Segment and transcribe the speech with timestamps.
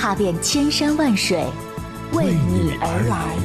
[0.00, 1.44] 踏遍千山万水，
[2.12, 3.36] 为你而来。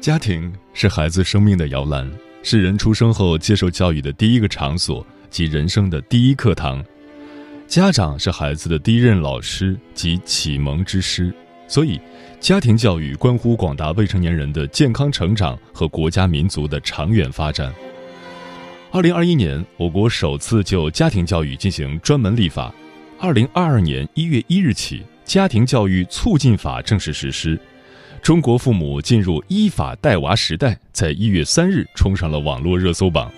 [0.00, 2.08] 家庭是孩子生命的摇篮，
[2.50, 6.82] 是人出生后接受教育的第一个场所及人生的第一课堂。
[7.66, 11.30] 家长是孩子的第一任老师及启蒙之师，
[11.66, 12.00] 所以
[12.40, 17.70] 家庭教育关乎广大未成年人的健康成长和国家民族的长远发展。
[18.92, 22.74] 二零二一年，我国首次就家庭教育进行专门立法。
[23.18, 27.60] 二零二二年一月一日起，《家庭教育促进法》正式实施。
[28.22, 33.30] 中国父母进入依法带娃时代，在一月三日冲上了网络热搜榜。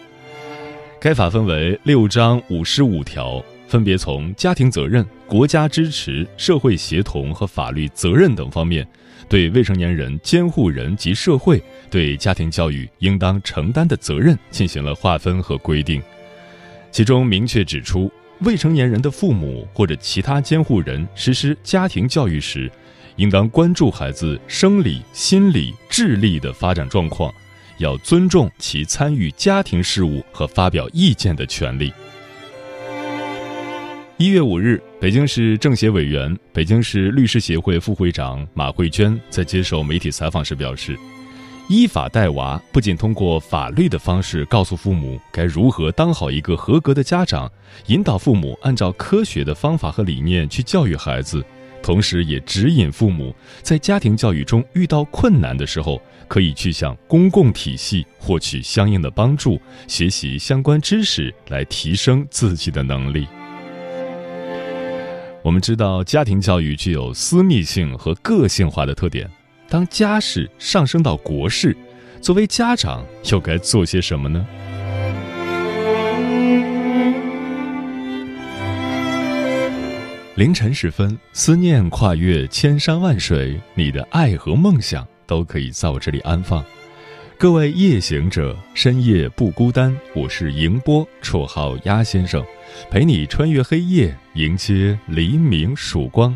[1.00, 8.87] 该法分为六章五十五条，分别从家庭责任、国家支持、社会协同和法律责任等方面，
[9.28, 16.03] 对未成年人监护人及社会对家庭教育应当承担的责任进行了划分和规定。
[16.91, 22.70] 其中明确指出，未成年人的父母或者其他监护人实施家庭教育时，
[23.21, 27.31] 应当关注孩子生理、心理、智力的发展状况，
[27.77, 31.93] 要尊重其参与家庭事务和发表意见的权利。
[34.17, 40.99] 一月五日，北京市政协委员、北京市律师协会副会长马慧娟在接受媒体采访时表示，
[41.69, 47.53] 依法带娃不仅通过法律的方式告诉父母该如何当好一个合格的家长，
[47.89, 51.44] 引导父母按照科学的方法和理念去教育孩子。
[51.83, 63.27] 同时，也指引父母在家庭教育中遇到困难的时候，可以去向公共体系获取相应的帮助，学习相关知识来提升自己的能力。
[65.43, 69.29] 我们知道，家庭教育具有私密性和个性化的特点。
[69.69, 71.75] 当家事上升到国事，
[72.21, 74.47] 作为家长又该做些什么呢？
[80.41, 86.65] 凌晨时分，思念跨越千山万水，你的爱和梦想都可以在我这里安放。
[87.37, 89.95] 各位夜行者，深夜不孤单。
[90.15, 92.43] 我是迎波，绰号鸭先生，
[92.91, 96.34] 陪你穿越黑夜，迎接黎明曙光。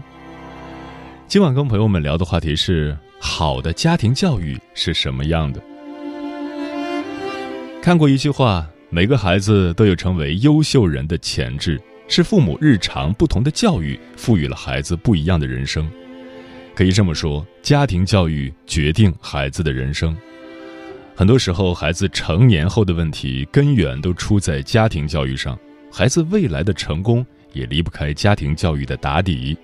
[1.27, 5.63] 今晚跟朋友们聊的话题是：好的家庭教育是什么样的？
[7.81, 11.81] 看过一句话，每个孩子都有成为优秀人的潜质。
[12.07, 15.91] 是父母日常不同的教育赋予了孩子不一样的人生，
[16.75, 20.17] 可以这么说，家庭教育决定孩子的人生。
[21.17, 25.59] 很多时候，孩子成年后的问题根源都出在家庭教育上，
[25.91, 29.57] 孩子未来的成功也离不开家庭教育的打底。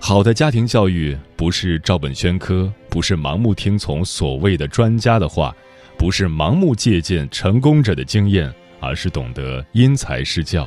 [0.00, 5.54] 好的家庭教育不是照本宣科，不是盲目听从所谓的专家的话，
[5.98, 10.66] 不是盲目借鉴成功者的经验，而是懂得因材施教。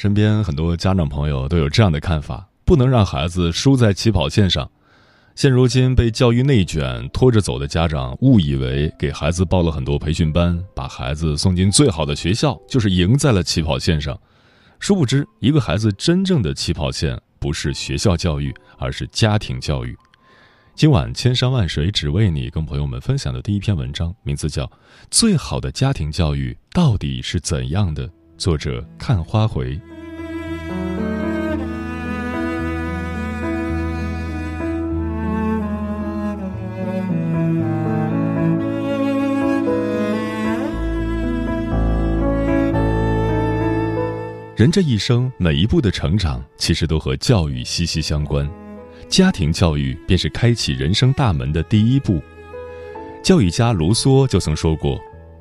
[0.00, 4.66] 身边很多家长朋友都有这样的看法：不能让孩子输在起跑线上。
[5.34, 14.18] 现如今被教育内卷拖着走的家长，误以为给孩子报了很多培训班，把孩子送进最好的学校，就是赢在了起跑线上。
[14.78, 19.94] 殊不知，一个孩子真正的起跑线不是学校教育，而是家庭教育。
[20.74, 24.64] 今晚千山万水只为你，跟朋友们分享的第一篇文章，名字叫
[25.10, 28.08] 《最好的家庭教育到底是怎样的》，
[28.40, 29.78] 作者看花回。
[44.56, 48.50] 人这一生每一步的成长，其实都和教育息息相关。
[49.06, 52.22] 家庭教育便是开启人生大门的第一步。
[53.22, 54.98] 教育家卢梭就曾说过：“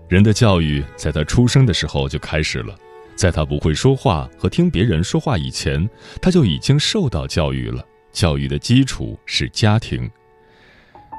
[0.09, 2.75] 人的教育在他出生的时候就开始了，
[3.19, 5.89] 在他不会说话和听别人说话以前，
[6.21, 7.83] 他就已经受到教育了。
[8.13, 10.09] 教育的基础是家庭，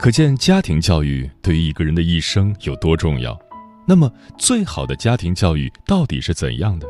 [0.01, 3.39] 可见家庭教育对于一个人的一生有多重要。
[3.87, 6.89] 那么，最好的家庭教育到底是怎样的？”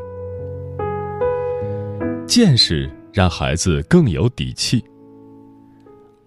[2.25, 4.81] 见识让孩子更有底气。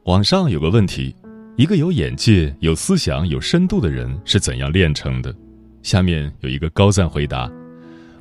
[0.03, 1.17] 网上有个问题：
[1.57, 5.35] 一个有眼界、有思想、有深度的人是怎样炼成的？
[5.83, 7.51] 下面有一个高赞回答：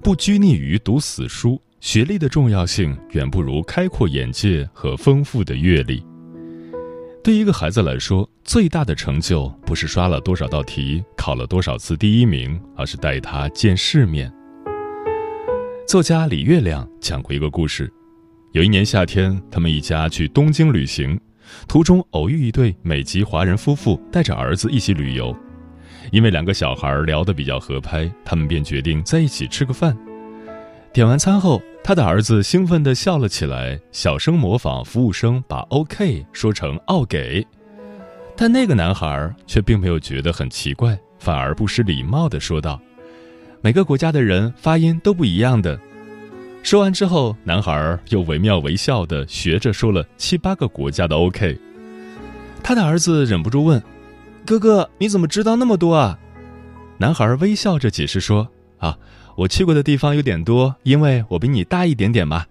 [0.03, 6.05] 不拘泥于读死书，学历的重要性远不如开阔眼界和丰富的阅历。
[7.23, 14.29] 对一个孩子来说，最大的成就不是刷了多少道题、考了多少次第一名，而是带他见世面。
[15.87, 17.89] 作家李月亮讲过一个故事：
[18.51, 21.17] 有一年夏天，他们一家去东京旅行，
[21.65, 25.33] 途中偶遇一对美籍华人夫妇带着儿子一起旅游。
[26.13, 29.97] 因为两个小孩聊得比较合拍，他们便决定在一起吃个饭。
[30.93, 37.43] 点完餐后，他的儿子兴奋地笑了起来，小声模仿服务生把 “OK” 说成“奥给”。
[38.37, 42.79] 但那个男孩却并没有觉得很奇怪，反而不失礼貌地说道。
[43.61, 45.79] 每个国家的人发音都不一样的。
[46.61, 51.57] 说完之后，男孩又惟妙惟肖地学着说了七八个国家的 “OK”。
[52.61, 53.81] 他的儿子忍不住问
[54.45, 56.19] ：“哥哥，你怎么知道那么多啊？”
[56.99, 58.47] 男孩微笑着解释说
[58.77, 58.97] ：“啊，
[59.35, 62.45] 我去过的地方有点多，因为我比你大一点点嘛。”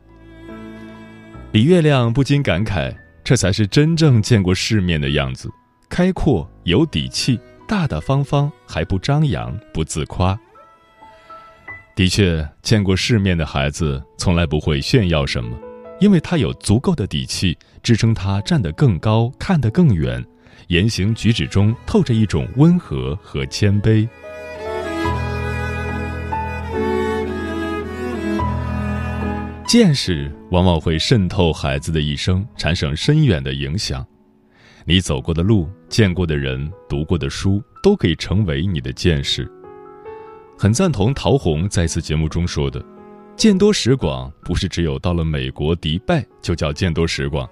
[1.53, 5.51] 李月亮不禁感慨：这才是真正见过世面的样子，
[5.89, 10.39] 开阔有底气，大大方方，还不张扬不自夸。
[11.95, 15.55] 的确，见过世面的孩子从来不会炫耀什么，
[16.01, 20.25] 因为他有足够的底气支撑他站得更高、看得更远，
[20.69, 24.09] 言行举止中透着一种温和和谦卑。
[29.67, 34.07] 见识往往会渗透孩子的一生，产生深远的影响。
[34.85, 39.51] 你走过的路、见过的人、读过的书，都可以成为你的见识。
[40.59, 42.85] 很赞同陶虹在一次节目中说的
[43.35, 47.49] ：“见多识广，不是只有到了美国迪拜就叫见多识广。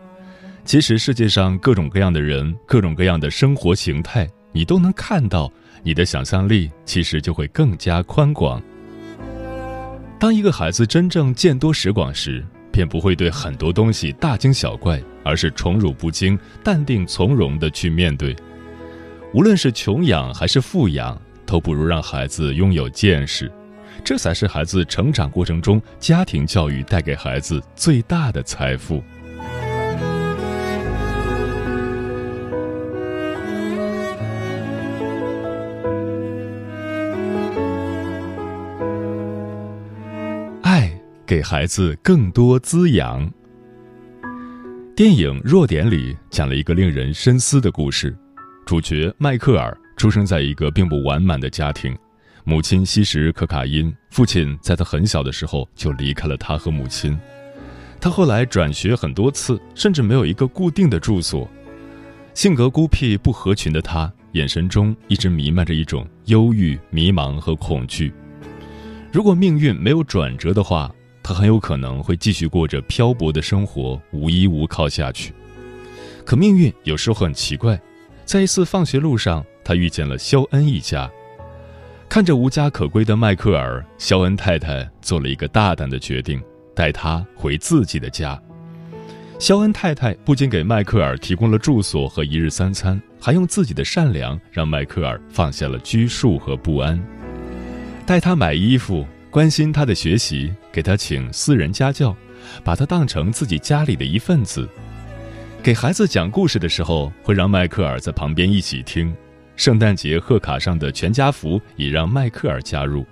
[0.71, 8.63] 其实世界上各种各样的人，各种各样的生活形态，你都能看到，你的想象力其实就会更加宽广。
[10.17, 18.37] 当一个孩子真正见多识广时，便不会对很多东西大惊小怪，而是宠辱不惊、淡定从容地去面对。
[19.35, 23.51] 无论是穷养还是富养。”都不如让孩子拥有见识，
[24.05, 29.03] 这才是孩子成长过程中家庭教育带给孩子最大的财富。
[41.31, 43.33] 给孩子更多滋养。
[44.97, 48.13] 电影《弱点》里讲了一个令人深思的故事，
[48.67, 49.73] 主角迈克尔。
[49.97, 51.97] 出生在一个并不完满的家庭，
[52.43, 57.17] 母亲吸食可卡因，父亲在他很小的时候就离开了他和母亲。
[58.01, 61.49] 他后来转学很多次，甚至没有一个固定的住所。
[62.35, 68.13] 性格孤僻不合群的他，眼神中一直弥漫着一种忧郁、迷茫和恐惧。
[69.13, 75.33] 如果命运没有转折的话，他很有可能会继续过着漂泊的生活，无依无靠下去。
[76.25, 77.81] 可命运有时候很奇怪，
[78.25, 79.45] 在一次放学路上。
[79.63, 81.09] 他遇见了肖恩一家，
[82.09, 86.43] 看着无家可归的迈克尔，肖恩太太做了一个大胆的决定，
[86.75, 88.41] 带他回自己的家。
[89.39, 97.01] 肖恩太太不仅给迈克尔提供了住所和一日三餐，还用自己的善良让迈克尔放下了拘束和不安，
[98.05, 102.17] 带他买衣服，关心他的学习，给他请私人家教，
[102.65, 104.69] 把他当成自己家里的一份子。
[105.63, 109.15] 给孩子讲故事的时候，会让迈克尔在旁边一起听。
[109.55, 113.07] 圣诞节贺卡上的全家福也让迈克尔加入，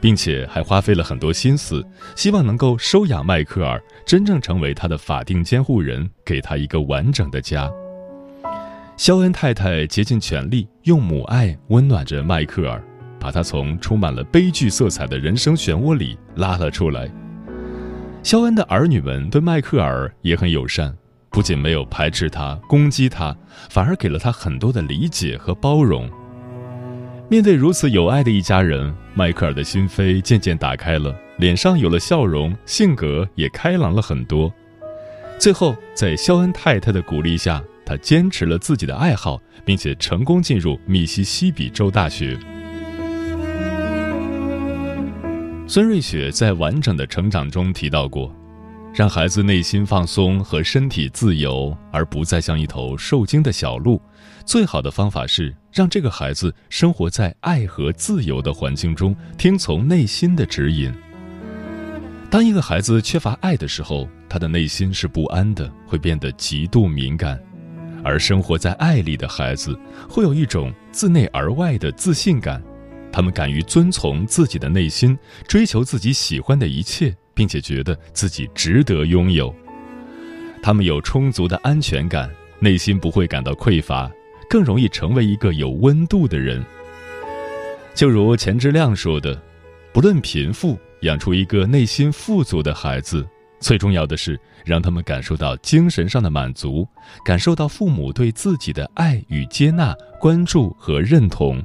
[0.00, 1.84] 并且还花费了很多心思，
[2.16, 7.70] 希望能够收养迈克尔，真正成为他的法定监护人，给他一个完整的家。
[8.96, 12.82] 肖恩太太竭尽全力，用母爱温暖着迈克尔，
[13.20, 17.08] 把他从充满了悲剧色彩的人生漩涡里拉了出来。
[18.22, 20.96] 肖恩的儿女们对迈克尔也很友善。
[21.32, 23.36] 不仅没有排斥他、攻击他，
[23.68, 26.10] 反而给了他很多的理解和包容。
[27.28, 34.52] 面对如此有爱的一家人，迈克尔的心扉渐渐打开了，脸上有了笑容，性格也开朗了很多。
[35.38, 42.36] 最后，在肖恩太太的鼓励下，他坚持了自己的爱好，并且成功进入密西西比州大学。
[45.72, 48.34] 孙瑞雪在完整的成长中提到过。
[48.92, 54.02] 让孩子内心放松和身体自由，而不再像一头受惊的小鹿。
[54.44, 60.92] 最好的方法是让这个孩子生活在爱和自由的环境中，听从内心的指引。
[62.28, 67.38] 当一个孩子缺乏爱的时候，他的内心是不安的，会变得极度敏感；
[68.02, 72.60] 而生活在爱里的孩子，会有一种自内而外的自信感，
[73.12, 77.14] 他们敢于遵从自己的内心，追求自己喜欢的一切。
[77.32, 79.54] 并且觉得自己值得拥有，
[80.62, 84.10] 他们有充足的安全感，内心不会感到匮乏，
[84.46, 86.62] 更容易成为一个有温度的人。
[87.94, 89.40] 就如钱之亮说的
[89.90, 93.26] ：“不论贫富，养出一个内心富足的孩子，
[93.58, 96.86] 最重要的是让他们感受到精神上的满足，
[97.24, 101.64] 感受到父母对自己的爱与接纳、关注和认同。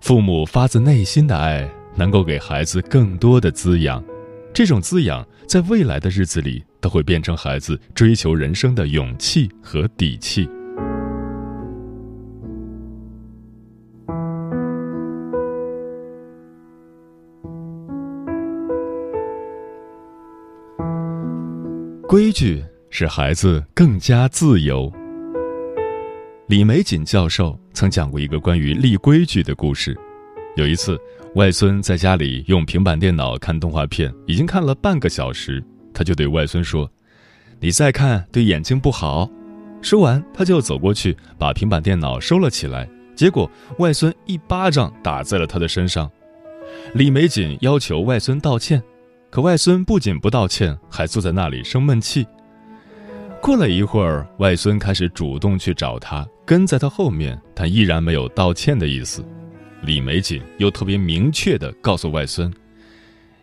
[0.00, 4.02] 父母发自内心的爱，能够给孩子更多的滋养。”
[4.52, 10.48] 这种滋养，在未来的日子里，都会变成孩子追求人生的勇气和底气。
[22.08, 24.92] 规矩使孩子更加自由。
[26.50, 29.96] 李玫瑾教授曾讲过一个关于立规矩的故事。
[30.56, 30.98] 有一次。
[31.36, 35.62] 外孙在家里用平板电脑看动画片，已经看了半个小时，
[35.94, 36.90] 他就对外孙说
[37.60, 39.30] ：“你再看对眼睛不好。”
[39.80, 42.90] 说完，他就走过去把平板电脑收了起来。
[43.14, 46.10] 结果外孙一巴掌打在了他的身上。
[46.94, 48.82] 李玫瑾要求外孙道歉，
[49.30, 52.26] 可外孙不仅不道歉，还坐在那里生闷气。
[53.40, 59.24] 过了一会儿，外孙开始主动去找他，跟在他后面，但依然没有道歉的意思。
[59.82, 62.52] 李玫瑾又特别明确地告诉外孙：“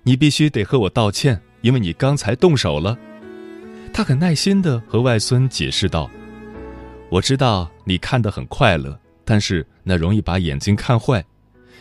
[0.03, 2.97] 你必须得和我道歉，因为你刚才动手了。”
[3.93, 6.11] 他很耐心地和外孙解释道
[7.09, 11.23] ：“我知道你看得很快乐，但是那容易把眼睛看坏。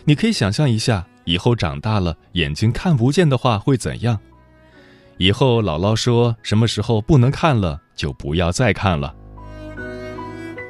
[0.04, 4.16] 你可以想象一下，以后长大了眼睛看不见的话会怎样？
[5.18, 9.12] 以后姥姥说什么时候不能看了，就不要再看了。”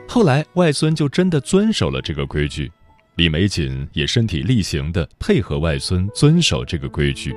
[0.08, 2.70] 后来外孙就真的遵守了这个规矩。
[3.16, 7.34] 李玫瑾也身体力行地配合外孙遵守这个规矩。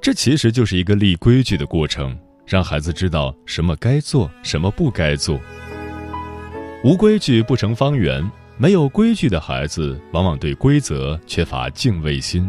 [0.00, 2.16] 这其实就是一个立规矩的过程，
[2.46, 5.40] 让孩子知道什么该做，什么不该做。
[6.84, 8.24] 无规矩不成方圆，
[8.56, 12.48] 没有规矩的孩子往往对规则缺乏敬畏心。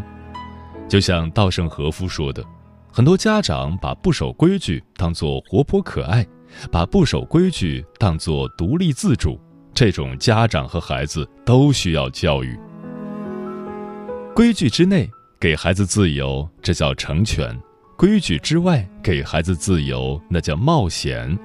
[0.88, 2.44] 就像稻盛和夫说的，
[2.92, 6.24] 很多家长把不守规矩当作活泼可爱，
[6.70, 9.40] 把不守规矩当作独立自主。
[9.74, 12.58] 这种家长和孩子都需要教育。
[14.34, 17.54] 规矩之内给孩子自由，这叫成全；
[17.96, 21.38] 规矩之外给孩子自由，那叫冒险。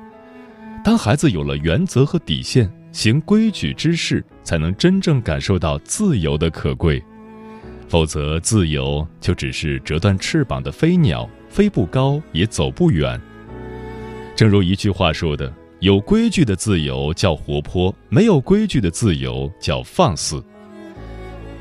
[0.84, 7.04] 当孩子有了原则和底线，行规矩之事，才能真正感受到自由的可贵。
[7.88, 13.22] 否则，自由就只是折断翅膀的飞鸟，飞不高也走不远。
[14.36, 15.54] 正如一句话说的。
[15.84, 20.42] 有规矩的自由叫活泼，没有规矩的自由叫放肆。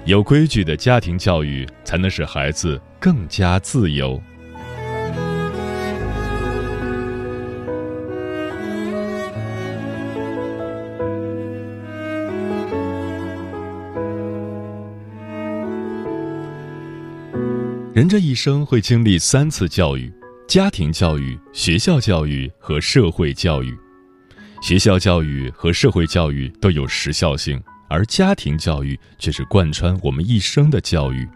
[0.04, 4.22] 有规矩的家庭教育才能使孩子更加自由。
[17.92, 20.12] 人这一生会经历三次教育：
[20.48, 23.76] 家庭教育、学校教育和社会教育。
[24.60, 31.26] 学校教育和社会教育都有时效性，而家庭教育却是贯穿我们一生的教育。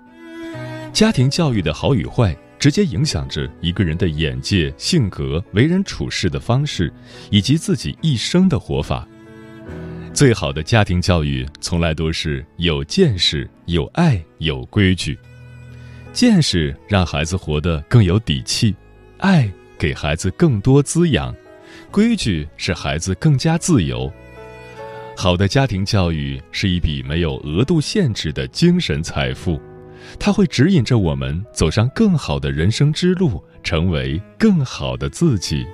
[0.93, 6.93] 家庭教育的好与坏，直接影响着一个人的眼界、性格、为人处事的方式，
[7.31, 9.07] 以及自己一生的活法。
[10.13, 15.19] 最好的家庭教育，从来都是有见识、有爱、有规矩。
[16.13, 18.75] 见识让孩子活得更有底气，
[19.19, 21.35] 爱给孩子更多滋养，
[21.91, 24.13] 规矩使孩子更加自由。
[25.17, 29.61] 好的家庭教育是一笔没有额度限制的精神财富，
[30.19, 35.67] 它会指引着我们走上更好的人生之路，成为更好的自己。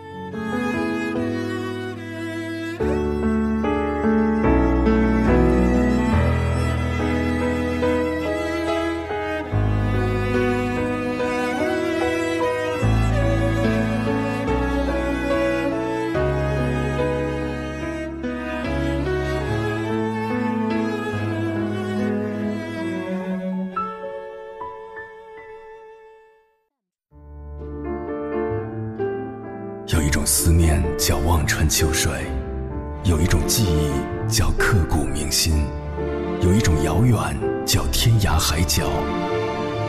[38.74, 38.85] 角，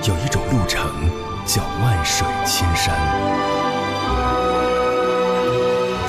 [0.06, 0.92] 有一种路程
[1.46, 2.94] 叫万水千山。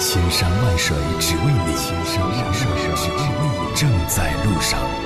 [0.01, 5.04] 千山万水只为你，千山万水只为你，正在路上。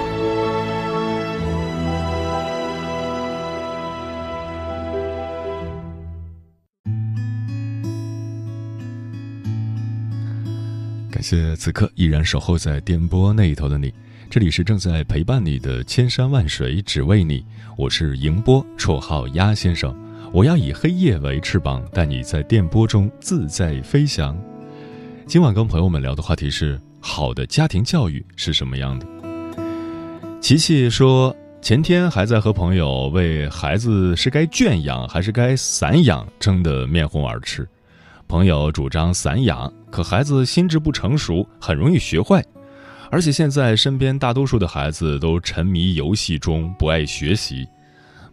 [11.18, 13.92] 感谢此刻依然守候在电波那一头的你，
[14.31, 17.44] 这里是正在陪伴你的千山万水只为你，
[17.76, 19.92] 我是迎波，绰号鸭先生。
[20.33, 24.38] 我要以黑夜为翅膀，带你在电波中自在飞翔。
[25.26, 29.07] 今晚跟朋友们聊的话题是：好的家庭教育是什么样的？
[30.40, 37.68] 琪琪说，前天还在和朋友为孩子是该圈养还是该散养争得面红耳赤。
[38.29, 42.45] 朋友主张散养，可孩子心智不成熟，很容易学坏，
[43.11, 47.67] 而且现在身边大多数的孩子都沉迷游戏中，不爱学习。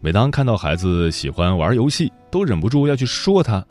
[0.02, 3.64] 每当看到孩子喜欢玩游戏，都忍不住要去说他。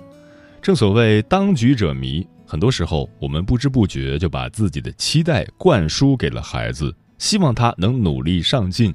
[0.63, 8.91] 正所谓当局者迷，很多时候我们不知不觉就把自己的期待灌输给了孩子，希望他能努力上进，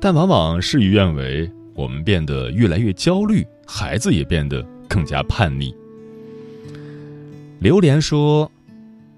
[0.00, 5.74] 但往往事与愿违，我们变得越来越焦虑，孩子也变得更加叛逆。
[7.62, 8.50] 榴莲说：“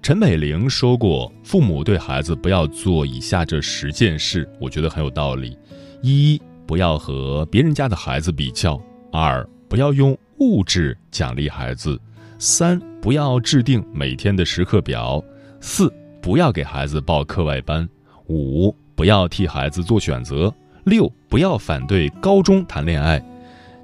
[0.03, 5.57] 陈美玲说过，父母对孩子不要做以下这十件事，我觉得很有道理。
[6.03, 8.79] 一，不要和别人家的孩子比较；
[9.11, 11.97] 二，不要用物质奖励孩子；
[12.37, 15.19] 三，不要制定每天的时刻表；
[15.59, 17.83] 四，不要给孩子报课外班；
[18.27, 20.53] 五，不要替孩子做选择；
[20.83, 23.19] 六，不要反对高中谈恋爱；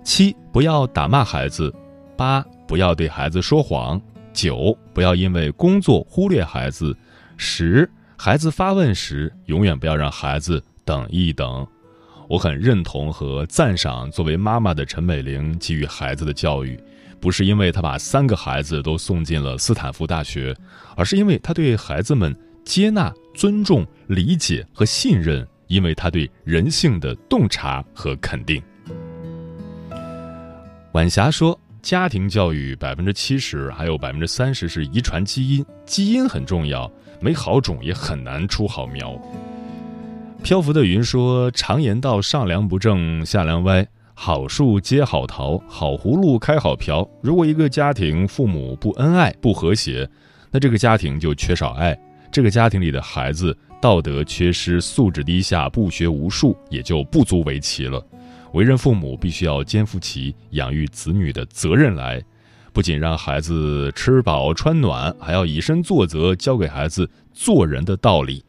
[0.04, 1.74] 七，不要打骂孩子；
[2.16, 4.00] 八，不要对孩子说谎。”
[4.34, 6.94] 九，不要因为工作忽略孩子；
[7.38, 11.66] 十，孩子发问时，永远不要让孩子等一等。
[12.30, 16.82] 我很认同和赞赏作为妈妈的陈美玲给予孩子的教育，
[17.20, 20.56] 不是因为她把三个孩子都送进了斯坦福大学，
[20.96, 28.62] 而是因为她对孩子们接纳、尊重、理解和信任，因为她对人性的洞察和肯定。
[30.94, 31.60] 晚霞说。
[31.82, 36.90] 家庭教育百分之七十，还有百分之三十是遗传基因，基因很重要，
[37.20, 39.20] 没好种也很难出好苗。
[40.44, 47.08] 漂浮的云说：“常言道，上梁不正下梁歪，好树结好桃，好葫芦开好瓢。
[47.20, 50.08] 如果一个家庭父母不恩爱、不和谐，
[50.52, 52.00] 那这个家庭就缺少爱，
[52.32, 58.06] 这个家庭里的孩子道德缺失、素质低下、不学无术，也就不足为奇了。”
[58.54, 62.22] 为人父母必须要肩负起养育子女的责任来，
[62.74, 68.44] 不仅让孩子吃饱穿暖，还要以身作则，教给孩子做人的道理。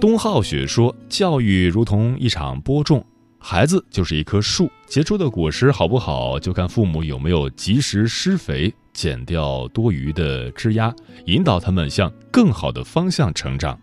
[0.00, 3.04] 东浩雪说：“教育如同一场播种，
[3.38, 10.94] 孩子就是一棵树，结出的果实好不好，就看父母有没有及时施肥，剪掉多余的枝丫，
[11.26, 13.76] 引导他们向更好的方向成长。”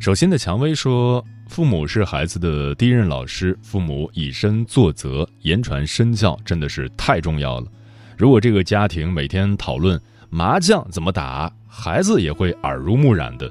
[0.00, 1.24] 首先的蔷薇说。
[1.46, 7.66] 父母是孩子的第一任老师，父母以身作则、言传身教，真的是太重要了。
[8.18, 13.50] 如果这个家庭每天讨论麻将怎么打，孩子也会耳濡目染的。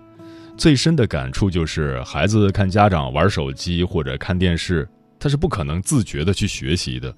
[0.58, 7.13] 最深的感触就是，孩子看家长玩手机或者看电视，他是不可能自觉的去学习的。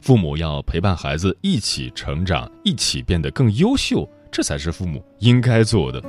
[0.00, 6.00] 父母要陪伴孩子一起成长，一起变得更优秀，这才是父母应该做的。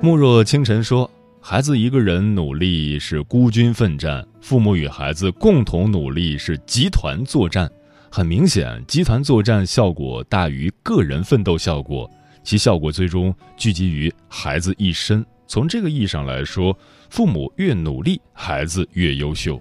[0.00, 1.08] 慕若清晨说。
[1.46, 7.70] 孩子一个人努力是孤军奋战，父母与孩子共同努力是集团作战。
[8.10, 12.10] 很明显，集团作战效果大于个人奋斗效果，
[12.42, 15.22] 其效果最终聚集于孩子一身。
[15.46, 16.74] 从这个意义上来说，
[17.10, 19.60] 父母越努力，孩子越优秀。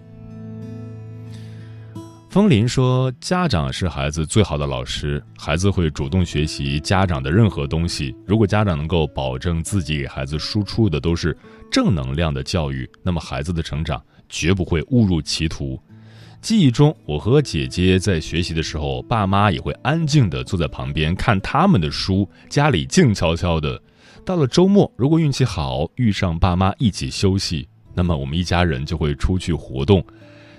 [2.29, 8.15] 风林说：“家长是孩子最好的老师，孩子会主动学习家长的任何东西。
[8.25, 11.37] 如果家长能够保证自己给孩子输出的都是
[11.73, 15.81] 正能量的教育，那么孩子的成长绝不会误入歧途。
[16.39, 23.81] 记忆中，我和姐姐在学习的时候，爸妈也会安静地坐在旁边看他们的书，家里静悄悄的。
[24.23, 30.05] 到了周末，如果运气好遇上爸妈一起休息，那么我们一家人就会出去活动。”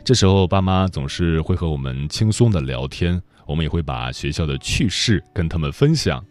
[0.02, 6.24] 这时候，爸妈总是会和我们轻松的聊天，我们也会把学校的趣事跟他们分享。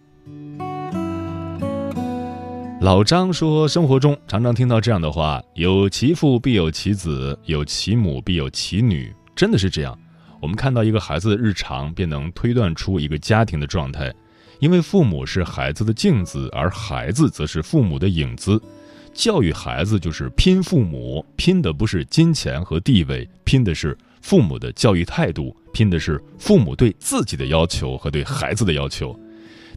[2.83, 9.97] 老张说，生活中常常听到这样的话：“有其父必有其子，有其母必有其女。”真的是这样。
[10.41, 14.13] 我们看到一个孩子的日常，便能推断出一个家庭的状态，
[14.59, 18.61] 因为父母是孩子的镜子，而孩子则是父母的影子。
[19.13, 29.17] 教育孩子就是拼父母，拼的不是金钱和地位，拼的是父母的教育态度，拼的是父母对自己的要求和对孩子的要求。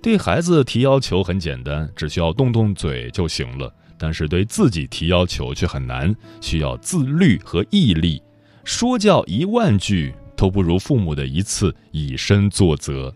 [0.03, 8.23] 对孩子提要求很简单，只需要动动嘴就行了；但是对自己提要求却很难，需要自律和毅力。
[8.65, 13.13] 说教一万句都不如父母的一次以身作则。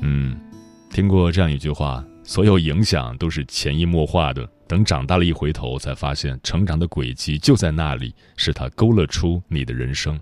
[0.00, 0.36] 嗯，
[0.90, 4.48] 听过这样一句话：所有影响都是潜移默化的。
[4.68, 10.18] 等长大了，一回头才发现，成长的轨迹就在那里，是他勾勒出你的人生。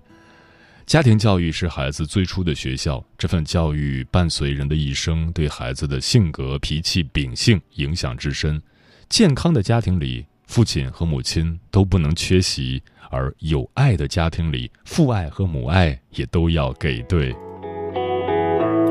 [0.91, 8.61] 家庭教育是孩子最初的学校，这份教育伴随人的一生，对孩子的性格、脾气、秉性影响至深。
[9.07, 17.31] 健康的家庭里，父亲和母亲都不能缺席；而有爱的家庭里，父爱和母爱也都要给对。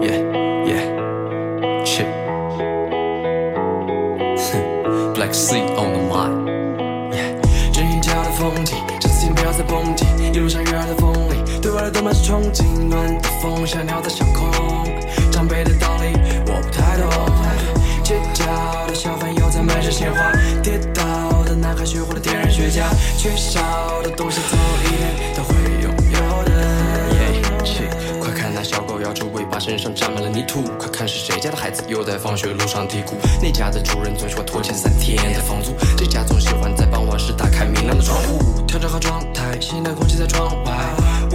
[0.00, 0.24] Yeah,
[0.64, 2.06] yeah, chip.
[5.14, 6.46] Black Sea on the line。
[7.70, 10.06] 正一脚的风景，这次不要再蹦迪。
[10.32, 11.49] 一路上悦耳的风里，
[11.90, 12.88] 对未来都满是憧憬。
[12.88, 14.50] 暖的风像鸟在上空，
[15.30, 16.12] 长辈的道理
[16.46, 17.10] 我不太懂。
[18.02, 18.44] 街角
[18.86, 22.82] 的小贩又在卖着鲜花，跌倒的男孩学会了点燃雪茄，
[23.16, 26.50] 缺少的东西总有一天都会拥有的。
[28.20, 30.62] 快看那小狗摇着尾巴，身上沾满了泥土。
[30.78, 33.16] 快看是谁家的孩子又在放学路上啼哭。
[33.40, 40.72] 那家的主人总喜欢拖欠三天的房租，这家总喜欢在傍晚时打开明亮的窗户，调整好状态，新的空气在窗外，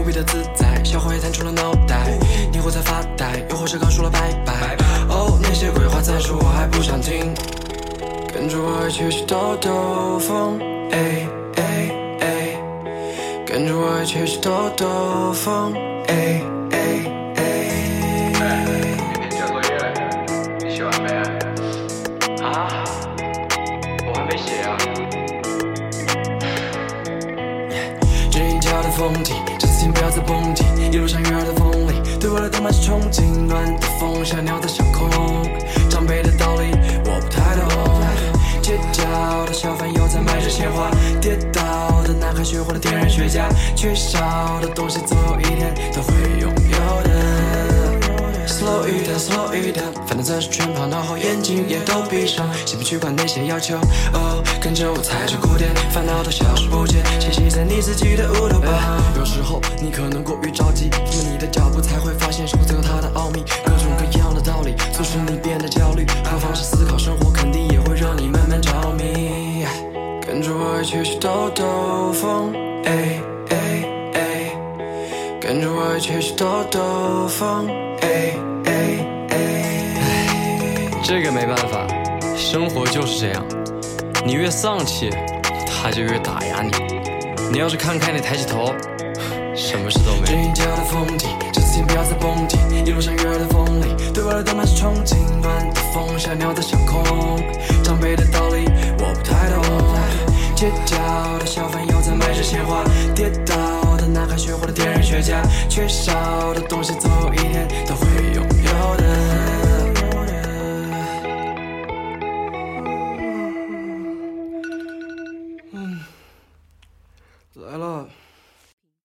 [0.05, 0.83] 比的自在。
[0.83, 2.17] 小伙也探出了脑袋，
[2.51, 4.77] 你或在发呆，又或是刚说了拜拜。
[5.09, 7.33] 哦，那些鬼话暂时我还不想听，
[8.31, 10.59] 跟着我一起去兜兜风，
[10.91, 11.91] 哎哎
[12.21, 12.55] 哎，
[13.45, 15.73] 跟着我一起去兜兜风，
[16.07, 16.41] 哎
[16.71, 16.77] 哎
[17.35, 17.41] 哎。
[18.37, 19.69] 明天交作业，
[20.63, 21.09] 你写完没？
[22.43, 22.83] 啊，
[24.05, 24.77] 我还没写啊。
[28.31, 29.35] 正一脚的风景，
[30.95, 33.21] 一路上悦耳的风里，对未来都满是憧憬。
[33.45, 35.09] 暖的风小鸟在上空，
[35.89, 36.71] 长辈的道理
[37.03, 37.67] 我不太懂。
[38.61, 39.03] 街角
[39.45, 43.43] 的小贩又在卖着鲜花，跌倒的男孩学会了点燃雪茄，
[43.75, 46.74] 缺少的东西总有一天他会拥有。
[48.65, 53.75] Slow 一点，Slow 一点，反正暂时全跑，脑后眼睛也都闭上，先不去管那些要求。
[54.11, 58.73] 哦，跟着我踩着鼓点，烦恼都消失不见，栖息在你自己的乌托邦。
[59.19, 66.03] 有时候你可能过于着急，放慢你的脚步，才会发现生活自有它的奥秘，各种各样的道理促使你变得焦虑。
[66.23, 69.63] 换方式思考生活，肯定也会让你慢慢着迷。
[70.25, 72.51] 跟着我一起去兜兜风，
[72.85, 74.57] 哎哎哎，
[75.39, 77.69] 跟着我一起去兜兜风，
[78.01, 78.54] 哎。
[81.07, 81.85] 这个没办法，
[82.35, 83.45] 生活就是这样，
[84.25, 85.07] 你越丧气，
[85.67, 86.71] 他就越打压你。
[87.51, 88.73] 你要是看开，你抬起头，
[89.55, 90.25] 什么事都没有。
[90.25, 92.57] 正一脚的风景，这次请不要再蹦迪。
[92.83, 95.15] 一路上悦耳的风里，对未来都满是憧憬。
[95.43, 97.39] 暖的风像鸟在小空，
[97.83, 98.65] 长辈的道理
[98.97, 99.63] 我不太懂。
[100.55, 100.97] 街角
[101.37, 105.35] 的小贩又在卖着鲜花，跌倒的男孩学会了点燃雪茄，
[105.69, 109.03] 缺少的东西总有一天都会拥有的